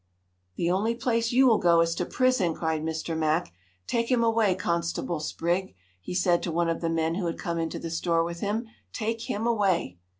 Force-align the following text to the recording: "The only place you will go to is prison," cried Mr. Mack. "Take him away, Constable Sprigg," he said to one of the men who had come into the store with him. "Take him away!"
"The 0.55 0.71
only 0.71 0.95
place 0.95 1.31
you 1.31 1.45
will 1.45 1.59
go 1.59 1.75
to 1.75 1.81
is 1.81 1.93
prison," 2.09 2.55
cried 2.55 2.81
Mr. 2.81 3.15
Mack. 3.15 3.53
"Take 3.85 4.09
him 4.09 4.23
away, 4.23 4.55
Constable 4.55 5.19
Sprigg," 5.19 5.75
he 5.99 6.15
said 6.15 6.41
to 6.41 6.51
one 6.51 6.69
of 6.69 6.81
the 6.81 6.89
men 6.89 7.13
who 7.13 7.27
had 7.27 7.37
come 7.37 7.59
into 7.59 7.77
the 7.77 7.91
store 7.91 8.23
with 8.23 8.39
him. 8.39 8.65
"Take 8.93 9.29
him 9.29 9.45
away!" 9.45 9.99